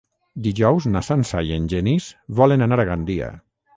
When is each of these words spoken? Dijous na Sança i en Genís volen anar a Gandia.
Dijous 0.45 0.87
na 0.93 1.03
Sança 1.09 1.43
i 1.49 1.53
en 1.59 1.67
Genís 1.75 2.07
volen 2.41 2.67
anar 2.69 2.81
a 2.85 2.87
Gandia. 2.91 3.29